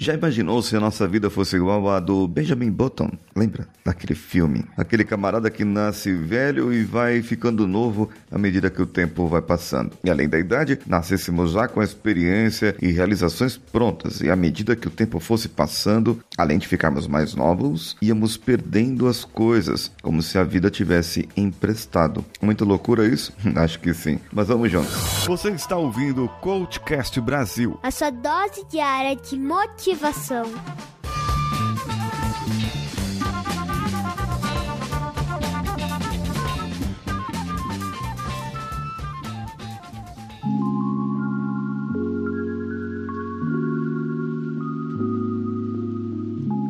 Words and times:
Já 0.00 0.14
imaginou 0.14 0.62
se 0.62 0.76
a 0.76 0.80
nossa 0.80 1.08
vida 1.08 1.28
fosse 1.28 1.56
igual 1.56 1.90
à 1.90 1.98
do 1.98 2.28
Benjamin 2.28 2.70
Button? 2.70 3.10
Lembra 3.34 3.66
daquele 3.84 4.14
filme? 4.14 4.64
Aquele 4.76 5.02
camarada 5.02 5.50
que 5.50 5.64
nasce 5.64 6.12
velho 6.14 6.72
e 6.72 6.84
vai 6.84 7.20
ficando 7.20 7.66
novo 7.66 8.08
à 8.30 8.38
medida 8.38 8.70
que 8.70 8.80
o 8.80 8.86
tempo 8.86 9.26
vai 9.26 9.42
passando. 9.42 9.96
E 10.04 10.08
além 10.08 10.28
da 10.28 10.38
idade, 10.38 10.78
nascêssemos 10.86 11.50
já 11.50 11.66
com 11.66 11.80
a 11.80 11.84
experiência 11.84 12.76
e 12.80 12.92
realizações 12.92 13.56
prontas. 13.56 14.20
E 14.20 14.30
à 14.30 14.36
medida 14.36 14.76
que 14.76 14.86
o 14.86 14.90
tempo 14.90 15.18
fosse 15.18 15.48
passando, 15.48 16.20
além 16.36 16.58
de 16.58 16.68
ficarmos 16.68 17.08
mais 17.08 17.34
novos, 17.34 17.96
íamos 18.00 18.36
perdendo 18.36 19.08
as 19.08 19.24
coisas, 19.24 19.90
como 20.00 20.22
se 20.22 20.38
a 20.38 20.44
vida 20.44 20.70
tivesse 20.70 21.28
emprestado. 21.36 22.24
Muita 22.40 22.64
loucura 22.64 23.04
isso? 23.04 23.32
Acho 23.56 23.80
que 23.80 23.92
sim. 23.92 24.20
Mas 24.32 24.46
vamos 24.46 24.70
juntos. 24.70 24.94
Você 25.26 25.50
está 25.50 25.76
ouvindo 25.76 26.26
o 26.26 26.28
Coachcast 26.28 27.20
Brasil. 27.20 27.76
A 27.82 27.90
sua 27.90 28.10
dose 28.10 28.64
diária 28.70 29.16
de 29.16 29.36
motivação 29.36 29.87
motivação. 29.88 30.44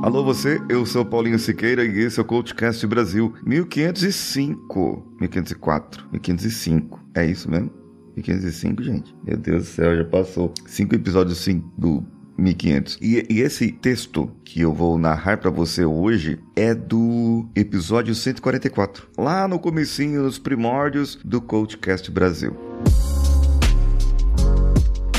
Alô 0.00 0.22
você, 0.24 0.62
eu 0.68 0.86
sou 0.86 1.04
Paulinho 1.04 1.38
Siqueira 1.40 1.84
e 1.84 1.98
esse 1.98 2.20
é 2.20 2.22
o 2.22 2.24
Coachcast 2.24 2.86
Brasil 2.86 3.34
1505, 3.44 5.16
1504, 5.20 6.08
1505. 6.12 7.00
É 7.16 7.26
isso 7.26 7.50
mesmo? 7.50 7.70
1505, 8.14 8.82
gente. 8.82 9.14
Meu 9.24 9.36
Deus 9.36 9.64
do 9.64 9.68
céu, 9.68 9.96
já 9.96 10.04
passou 10.04 10.54
cinco 10.66 10.94
episódios 10.94 11.38
sim 11.38 11.64
do 11.76 12.06
1500. 12.38 12.98
E, 13.02 13.26
e 13.28 13.40
esse 13.40 13.72
texto 13.72 14.30
que 14.44 14.60
eu 14.60 14.72
vou 14.72 14.96
narrar 14.96 15.38
para 15.38 15.50
você 15.50 15.84
hoje 15.84 16.38
é 16.54 16.74
do 16.74 17.48
episódio 17.54 18.14
144, 18.14 19.08
lá 19.18 19.48
no 19.48 19.58
comecinho, 19.58 20.22
nos 20.22 20.38
primórdios 20.38 21.18
do 21.24 21.40
Coachcast 21.40 22.10
Brasil. 22.10 22.67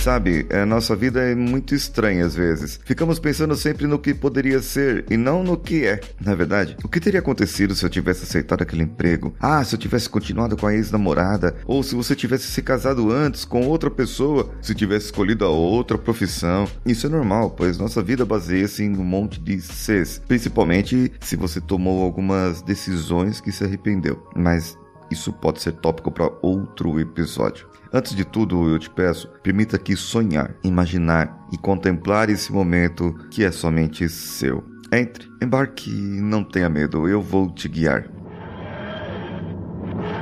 Sabe, 0.10 0.48
a 0.52 0.66
nossa 0.66 0.96
vida 0.96 1.22
é 1.22 1.36
muito 1.36 1.76
estranha 1.76 2.26
às 2.26 2.34
vezes. 2.34 2.80
Ficamos 2.84 3.20
pensando 3.20 3.56
sempre 3.56 3.86
no 3.86 4.00
que 4.00 4.12
poderia 4.12 4.60
ser 4.60 5.06
e 5.08 5.16
não 5.16 5.44
no 5.44 5.56
que 5.56 5.86
é. 5.86 6.02
Na 6.20 6.32
é 6.32 6.36
verdade, 6.36 6.76
o 6.84 6.88
que 6.88 7.00
teria 7.00 7.20
acontecido 7.20 7.76
se 7.76 7.86
eu 7.86 7.92
tivesse 7.92 8.24
aceitado 8.24 8.64
aquele 8.64 8.82
emprego? 8.82 9.36
Ah, 9.40 9.64
se 9.64 9.76
eu 9.76 9.80
tivesse 9.80 10.10
continuado 10.10 10.58
com 10.58 10.66
a 10.66 10.74
ex-namorada? 10.74 11.56
Ou 11.64 11.84
se 11.84 11.94
você 11.94 12.16
tivesse 12.16 12.48
se 12.48 12.64
casado 12.64 13.12
antes 13.12 13.46
com 13.46 13.68
outra 13.68 13.92
pessoa? 13.92 14.50
Se 14.64 14.74
tivesse 14.74 15.06
escolhido 15.06 15.46
a 15.46 15.50
outra 15.50 15.96
profissão? 15.96 16.68
Isso 16.84 17.06
é 17.06 17.10
normal, 17.10 17.52
pois 17.52 17.78
nossa 17.78 18.02
vida 18.02 18.26
baseia-se 18.26 18.84
em 18.84 18.98
um 18.98 19.04
monte 19.04 19.40
de 19.40 19.62
Cs. 19.62 20.24
Principalmente 20.28 21.12
se 21.20 21.36
você 21.36 21.62
tomou 21.62 22.04
algumas 22.04 22.64
decisões 22.64 23.40
que 23.40 23.52
se 23.52 23.64
arrependeu. 23.64 24.28
Mas 24.36 24.76
isso 25.12 25.34
pode 25.34 25.62
ser 25.62 25.74
tópico 25.74 26.12
para 26.12 26.32
outro 26.42 27.00
episódio. 27.00 27.68
Antes 27.92 28.16
de 28.16 28.24
tudo, 28.24 28.70
eu 28.70 28.78
te 28.78 28.90
peço, 28.90 29.28
permita 29.42 29.76
aqui 29.76 29.96
sonhar, 29.96 30.56
imaginar 30.64 31.48
e 31.52 31.58
contemplar 31.58 32.30
esse 32.30 32.52
momento 32.52 33.14
que 33.32 33.44
é 33.44 33.52
somente 33.52 34.08
seu. 34.08 34.64
Entre, 34.92 35.28
embarque, 35.42 35.92
não 35.92 36.44
tenha 36.44 36.70
medo, 36.70 37.08
eu 37.08 37.22
vou 37.22 37.50
te 37.50 37.68
guiar. 37.68 38.10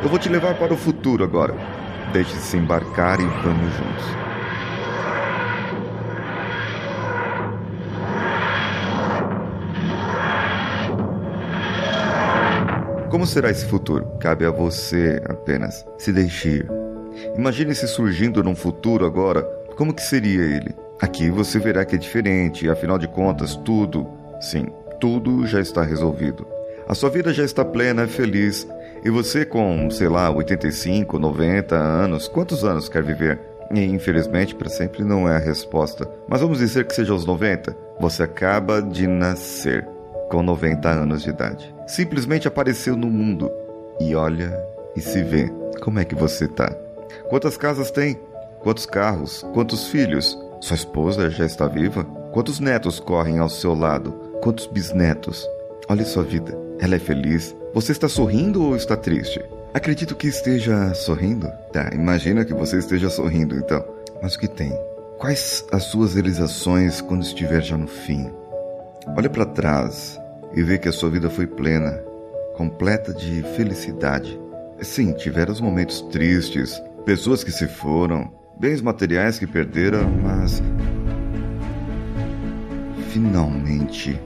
Eu 0.02 0.10
vou 0.10 0.20
te 0.20 0.30
levar 0.30 0.56
para 0.56 0.74
o 0.74 0.78
futuro 0.78 1.24
agora. 1.24 1.56
Deixe-se 2.14 2.58
embarcar 2.58 3.20
e 3.20 3.26
vamos 3.26 3.74
juntos. 3.74 4.27
Como 13.10 13.26
será 13.26 13.50
esse 13.50 13.66
futuro? 13.66 14.06
Cabe 14.20 14.46
a 14.46 14.52
você 14.52 15.22
apenas 15.26 15.86
se 15.98 16.12
deixar 16.12 16.66
Imagine-se 17.36 17.88
surgindo 17.88 18.44
num 18.44 18.56
futuro 18.56 19.06
agora, 19.06 19.42
como 19.76 19.94
que 19.94 20.02
seria 20.02 20.44
ele? 20.44 20.76
Aqui 21.02 21.30
você 21.30 21.60
verá 21.60 21.86
que 21.86 21.96
é 21.96 21.98
diferente, 21.98 22.70
afinal 22.70 22.98
de 22.98 23.08
contas, 23.08 23.56
tudo, 23.56 24.08
sim, 24.40 24.68
tudo 25.00 25.46
já 25.48 25.60
está 25.60 25.84
resolvido. 25.84 26.46
A 26.88 26.94
sua 26.94 27.10
vida 27.10 27.34
já 27.34 27.44
está 27.44 27.64
plena 27.64 28.08
feliz, 28.08 28.68
e 29.04 29.10
você 29.10 29.46
com, 29.46 29.90
sei 29.90 30.08
lá, 30.08 30.30
85, 30.30 31.20
90 31.20 31.76
anos, 31.76 32.28
quantos 32.28 32.64
anos 32.64 32.90
quer 32.90 33.04
viver? 33.04 33.40
E 33.74 33.84
infelizmente 33.84 34.56
para 34.56 34.70
sempre 34.70 35.04
não 35.04 35.28
é 35.28 35.36
a 35.36 35.40
resposta. 35.40 36.10
Mas 36.28 36.42
vamos 36.42 36.60
dizer 36.60 36.86
que 36.86 36.96
seja 36.96 37.14
aos 37.14 37.26
90. 37.26 37.76
Você 38.00 38.24
acaba 38.24 38.82
de 38.82 39.06
nascer 39.06 39.88
com 40.30 40.44
90 40.44 40.90
anos 40.90 41.24
de 41.24 41.30
idade. 41.30 41.74
Simplesmente 41.88 42.48
apareceu 42.48 42.96
no 42.96 43.10
mundo 43.10 43.52
e 44.00 44.16
olha 44.16 44.58
e 44.96 45.02
se 45.02 45.24
vê. 45.24 45.52
Como 45.82 46.00
é 46.00 46.06
que 46.06 46.16
você 46.16 46.48
tá? 46.48 46.70
Quantas 47.30 47.58
casas 47.58 47.92
tem? 47.92 48.20
Quantos 48.60 48.86
carros? 48.86 49.46
Quantos 49.54 49.88
filhos? 49.88 50.38
Sua 50.60 50.76
esposa 50.76 51.30
já 51.30 51.46
está 51.46 51.68
viva? 51.68 52.04
Quantos 52.32 52.60
netos 52.60 53.00
correm 53.00 53.40
ao 53.40 53.50
seu 53.50 53.74
lado? 53.74 54.12
Quantos 54.42 54.66
bisnetos? 54.68 55.48
Olhe 55.88 56.04
sua 56.04 56.24
vida. 56.24 56.58
Ela 56.80 56.96
é 56.96 57.00
feliz? 57.00 57.56
Você 57.74 57.92
está 57.92 58.10
sorrindo 58.10 58.64
ou 58.64 58.76
está 58.76 58.98
triste? 58.98 59.44
Acredito 59.74 60.16
que 60.16 60.28
esteja 60.28 60.94
sorrindo. 60.94 61.48
Tá, 61.72 61.90
imagina 61.94 62.44
que 62.44 62.54
você 62.54 62.78
esteja 62.78 63.10
sorrindo 63.10 63.56
então. 63.56 63.84
Mas 64.22 64.36
o 64.36 64.40
que 64.40 64.48
tem? 64.48 64.72
Quais 65.18 65.66
as 65.72 65.84
suas 65.84 66.14
realizações 66.14 67.02
quando 67.02 67.24
estiver 67.24 67.62
já 67.62 67.78
no 67.78 67.88
fim? 67.88 68.32
Olhe 69.16 69.30
para 69.30 69.46
trás 69.46 70.20
e 70.54 70.62
vê 70.62 70.78
que 70.78 70.90
a 70.90 70.92
sua 70.92 71.10
vida 71.10 71.30
foi 71.30 71.48
plena, 71.48 71.92
completa 72.56 73.14
de 73.14 73.42
felicidade. 73.56 74.40
Sim, 74.82 75.14
tiveram 75.14 75.54
os 75.54 75.62
momentos 75.62 76.02
tristes, 76.02 76.82
pessoas 77.06 77.44
que 77.44 77.52
se 77.52 77.68
foram, 77.68 78.32
bens 78.60 78.82
materiais 78.82 79.40
que 79.40 79.48
perderam, 79.48 80.10
mas. 80.22 80.62
Finalmente. 83.10 84.20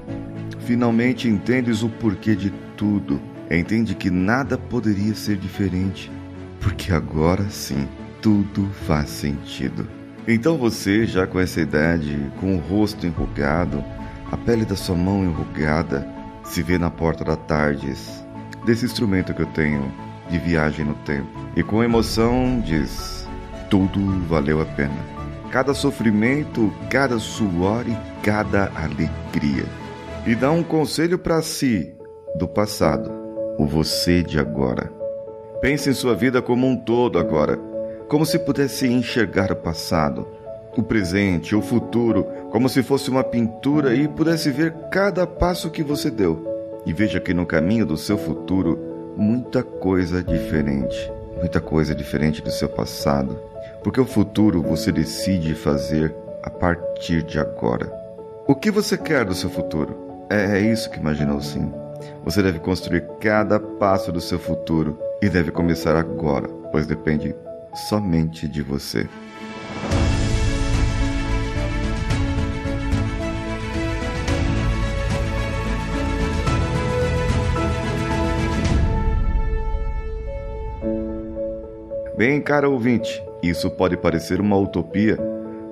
Finalmente 0.59 1.28
entendes 1.28 1.84
o 1.84 1.90
porquê 1.90 2.36
de 2.36 2.50
tudo. 2.75 3.22
Entende 3.50 3.96
que 3.96 4.09
nada 4.09 4.58
poderia 4.58 5.14
ser 5.14 5.38
diferente. 5.38 6.12
Porque 6.59 6.91
agora 6.91 7.50
sim, 7.50 7.88
tudo 8.22 8.70
faz 8.86 9.09
sentido. 9.09 9.88
Então 10.28 10.58
você, 10.58 11.06
já 11.06 11.25
com 11.25 11.40
essa 11.40 11.59
idade, 11.59 12.31
com 12.40 12.56
o 12.56 12.59
rosto 12.59 13.08
enrugado, 13.08 13.84
a 14.31 14.38
pele 14.38 14.64
da 14.64 14.75
sua 14.75 14.96
mão 14.96 15.24
enrugada, 15.24 16.08
se 16.44 16.64
vê 16.64 16.78
na 16.78 16.90
porta 16.90 17.24
da 17.24 17.36
Tardes, 17.36 18.24
desse 18.66 18.86
instrumento 18.86 19.34
que 19.34 19.42
eu 19.42 19.47
tenho 19.47 19.92
de 20.30 20.40
viagem 20.40 20.86
no 20.86 20.94
tempo. 20.96 21.28
E 21.56 21.62
com 21.62 21.84
emoção 21.84 22.62
diz: 22.66 23.28
tudo 23.70 24.00
valeu 24.28 24.62
a 24.62 24.66
pena. 24.66 25.12
Cada 25.52 25.74
sofrimento, 25.74 26.74
cada 26.90 27.20
suor 27.20 27.86
e 27.88 27.97
cada 28.24 28.72
alegria. 28.74 29.66
E 30.25 30.34
dá 30.34 30.50
um 30.50 30.64
conselho 30.64 31.20
para 31.20 31.41
si 31.41 31.94
do 32.38 32.47
passado, 32.47 33.12
o 33.58 33.66
você 33.66 34.24
de 34.24 34.40
agora. 34.40 34.91
Pense 35.62 35.90
em 35.90 35.94
sua 35.94 36.16
vida 36.16 36.41
como 36.41 36.66
um 36.66 36.78
todo 36.78 37.20
agora, 37.20 37.58
como 38.08 38.25
se 38.25 38.40
pudesse 38.40 38.88
enxergar 38.88 39.52
o 39.52 39.56
passado, 39.56 40.28
o 40.76 40.84
presente, 40.84 41.56
o 41.56 41.62
futuro, 41.62 42.26
como 42.50 42.70
se 42.70 42.82
fosse 42.82 43.09
uma 43.09 43.24
pintura 43.24 43.94
e 43.94 44.08
pudesse 44.08 44.50
ver 44.52 44.74
cada 44.92 45.28
passo 45.28 45.70
que 45.70 45.84
você 45.84 46.09
deu. 46.09 46.48
E 46.86 46.94
veja 46.94 47.20
que 47.20 47.34
no 47.34 47.46
caminho 47.46 47.86
do 47.86 47.98
seu 47.98 48.18
futuro 48.18 49.14
muita 49.16 49.62
coisa 49.62 50.24
diferente, 50.24 51.12
muita 51.38 51.59
coisa 51.59 51.94
diferente 51.94 52.42
do 52.42 52.50
seu 52.50 52.70
passado, 52.70 53.40
porque 53.84 54.00
o 54.00 54.06
futuro 54.06 54.62
você 54.62 54.92
decide 54.92 55.54
fazer 55.54 56.16
a 56.44 56.50
partir 56.50 57.24
de 57.24 57.40
agora. 57.40 57.92
O 58.48 58.56
que 58.56 58.72
você 58.72 58.98
quer 58.98 59.26
do 59.26 59.36
seu 59.36 59.50
futuro? 59.50 60.26
É, 60.29 60.58
é 60.58 60.62
isso 60.62 60.90
que 60.90 61.00
imaginou 61.00 61.41
sim. 61.41 61.72
Você 62.24 62.41
deve 62.41 62.59
construir 62.59 63.06
cada 63.20 63.59
passo 63.59 64.12
do 64.12 64.22
seu 64.22 64.40
futuro 64.40 64.97
e 65.22 65.29
deve 65.29 65.52
começar 65.52 65.96
agora, 65.96 66.47
pois 66.72 66.88
depende 66.88 67.35
somente 67.90 68.47
de 68.47 68.62
você. 68.62 69.08
Bem, 82.22 82.40
cara 82.40 82.70
ouvinte, 82.70 83.20
isso 83.41 83.68
pode 83.68 83.97
parecer 83.97 84.40
uma 84.40 84.56
utopia, 84.56 85.18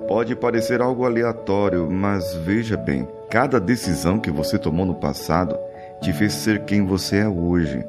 pode 0.08 0.34
parecer 0.34 0.82
algo 0.82 1.04
aleatório, 1.04 1.88
mas 1.88 2.34
veja 2.34 2.76
bem: 2.76 3.06
cada 3.30 3.60
decisão 3.60 4.18
que 4.18 4.32
você 4.32 4.58
tomou 4.58 4.84
no 4.84 4.96
passado 4.96 5.56
te 6.00 6.12
fez 6.12 6.32
ser 6.32 6.64
quem 6.64 6.84
você 6.84 7.18
é 7.18 7.28
hoje. 7.28 7.84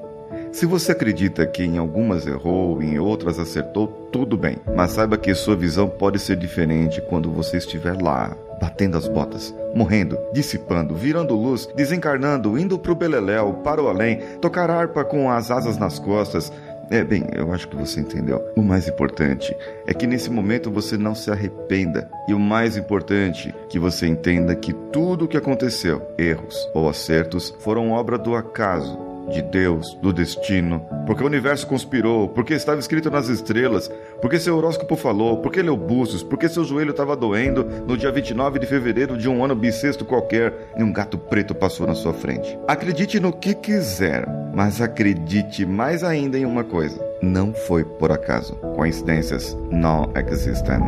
Se 0.52 0.68
você 0.68 0.92
acredita 0.92 1.48
que 1.48 1.64
em 1.64 1.80
algumas 1.80 2.28
errou, 2.28 2.84
em 2.84 3.00
outras 3.00 3.40
acertou, 3.40 3.88
tudo 4.12 4.38
bem, 4.38 4.58
mas 4.76 4.92
saiba 4.92 5.18
que 5.18 5.34
sua 5.34 5.56
visão 5.56 5.90
pode 5.90 6.20
ser 6.20 6.36
diferente 6.36 7.02
quando 7.02 7.32
você 7.32 7.58
estiver 7.58 8.00
lá, 8.00 8.38
batendo 8.60 8.96
as 8.96 9.08
botas, 9.08 9.56
morrendo, 9.74 10.20
dissipando, 10.34 10.94
virando 10.94 11.36
luz, 11.36 11.68
desencarnando, 11.74 12.60
indo 12.60 12.78
pro 12.78 12.94
beleléu, 12.94 13.54
para 13.64 13.82
o 13.82 13.88
além, 13.88 14.20
tocar 14.40 14.70
harpa 14.70 15.04
com 15.04 15.32
as 15.32 15.50
asas 15.50 15.78
nas 15.78 15.98
costas, 15.98 16.52
é, 16.92 17.04
bem, 17.04 17.24
eu 17.34 17.54
acho 17.54 17.70
que 17.70 17.76
você 17.76 18.02
entendeu. 18.02 18.44
O 18.56 18.62
mais 18.62 18.88
importante 18.88 19.56
é 19.88 19.94
que 19.94 20.06
nesse 20.06 20.30
momento 20.30 20.70
você 20.70 20.98
não 20.98 21.16
se 21.16 21.32
arrependa. 21.32 22.10
E 22.28 22.34
o 22.34 22.40
mais 22.40 22.76
importante, 22.76 23.56
que 23.70 23.80
você 23.80 24.06
entenda 24.08 24.54
que 24.56 24.74
tudo 24.92 25.26
o 25.26 25.28
que 25.28 25.38
aconteceu, 25.38 26.06
erros 26.18 26.70
ou 26.74 26.90
acertos, 26.90 27.56
foram 27.60 27.92
obra 27.92 28.18
do 28.18 28.36
acaso 28.36 29.11
de 29.32 29.42
Deus, 29.42 29.98
do 30.02 30.14
destino, 30.14 30.86
porque 31.06 31.24
o 31.24 31.26
universo 31.26 31.66
conspirou, 31.66 32.30
porque 32.30 32.54
estava 32.54 32.80
escrito 32.80 33.10
nas 33.10 33.28
estrelas, 33.30 33.90
porque 34.22 34.40
seu 34.40 34.56
horóscopo 34.58 34.96
falou, 34.96 35.38
porque 35.38 35.62
leu 35.62 35.76
búzios, 35.76 36.24
porque 36.24 36.50
seu 36.50 36.64
joelho 36.64 36.92
estava 36.92 37.16
doendo 37.16 37.64
no 37.88 37.98
dia 37.98 38.12
29 38.12 38.60
de 38.60 38.66
fevereiro 38.66 39.18
de 39.18 39.28
um 39.28 39.44
ano 39.44 39.56
bissexto 39.56 40.06
qualquer 40.06 40.72
e 40.78 40.84
um 40.84 40.92
gato 40.92 41.18
preto 41.18 41.56
passou 41.56 41.88
na 41.88 41.96
sua 41.96 42.14
frente. 42.14 42.58
Acredite 42.68 43.20
no 43.20 43.34
que 43.34 43.54
quiser, 43.54 44.26
mas 44.54 44.82
acredite 44.82 45.66
mais 45.66 46.04
ainda 46.04 46.38
em 46.38 46.46
uma 46.46 46.64
coisa: 46.64 47.00
não 47.22 47.54
foi 47.54 47.84
por 47.84 48.12
acaso. 48.12 48.56
Coincidências 48.76 49.58
não 49.72 50.12
existem. 50.16 50.80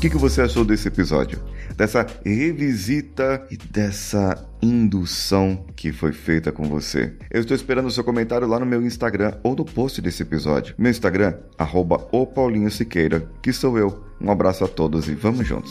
O 0.00 0.02
que, 0.02 0.08
que 0.08 0.16
você 0.16 0.40
achou 0.40 0.64
desse 0.64 0.88
episódio? 0.88 1.38
Dessa 1.76 2.06
revisita 2.24 3.46
e 3.50 3.56
dessa 3.58 4.48
indução 4.62 5.66
que 5.76 5.92
foi 5.92 6.10
feita 6.10 6.50
com 6.50 6.62
você. 6.62 7.12
Eu 7.30 7.42
estou 7.42 7.54
esperando 7.54 7.84
o 7.84 7.90
seu 7.90 8.02
comentário 8.02 8.48
lá 8.48 8.58
no 8.58 8.64
meu 8.64 8.80
Instagram 8.80 9.34
ou 9.42 9.54
no 9.54 9.62
post 9.62 10.00
desse 10.00 10.22
episódio. 10.22 10.74
Meu 10.78 10.90
Instagram, 10.90 11.34
arroba 11.58 12.08
o 12.12 12.26
Paulinho 12.26 12.70
Siqueira, 12.70 13.30
que 13.42 13.52
sou 13.52 13.76
eu. 13.76 14.02
Um 14.18 14.30
abraço 14.30 14.64
a 14.64 14.68
todos 14.68 15.06
e 15.06 15.14
vamos 15.14 15.46
juntos. 15.46 15.70